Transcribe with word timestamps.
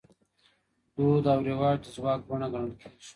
دود 0.95 1.25
او 1.33 1.39
رواج 1.49 1.77
د 1.83 1.87
ځواک 1.95 2.21
بڼه 2.27 2.47
ګڼل 2.53 2.71
کیږي. 2.81 2.99